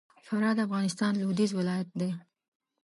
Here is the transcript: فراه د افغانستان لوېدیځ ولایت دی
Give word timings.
فراه 0.25 0.53
د 0.55 0.59
افغانستان 0.67 1.11
لوېدیځ 1.21 1.51
ولایت 1.59 1.89
دی 1.99 2.11